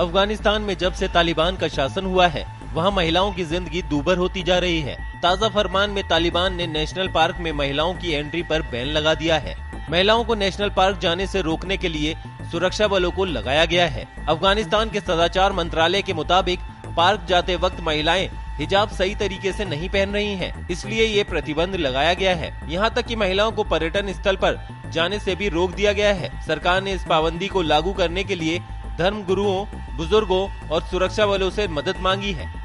[0.00, 2.44] अफ़गानिस्तान में जब से तालिबान का शासन हुआ है
[2.74, 7.08] वहाँ महिलाओं की ज़िंदगी दूबर होती जा रही है। ताज़ा फरमान में तालिबान ने नेशनल
[7.08, 9.54] पार्क में महिलाओं की एंट्री पर बैन लगा दिया है।
[9.90, 12.14] महिलाओं को नेशनल पार्क जाने से रोकने के लिए
[12.52, 16.60] सुरक्षा बलों को लगाया गया है। अफ़गानिस्तान के सदाचार मंत्रालय के मुताबिक
[16.96, 18.28] पार्क जाते वक्त महिलाएँ
[18.58, 22.90] हिजाब सही तरीके से नहीं पहन रही हैं, इसलिए ये प्रतिबंध लगाया गया है। यहाँ
[22.90, 24.58] तक कि महिलाओं को पर्यटन स्थल पर
[24.92, 28.34] जाने से भी रोक दिया गया है। सरकार ने इस पाबंदी को लागू करने के
[28.34, 28.60] लिए
[28.98, 29.64] धर्म गुरुओं
[29.96, 32.59] बुज़ुर्गों और सुरक्षा बलों से मदद मांगी है।